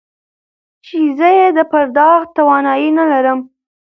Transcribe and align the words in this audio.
چې 0.85 0.97
زه 1.17 1.27
يې 1.37 1.47
د 1.57 1.59
پرداخت 1.71 2.27
توانايي 2.37 2.89
نه 2.97 3.05
لرم. 3.11 3.39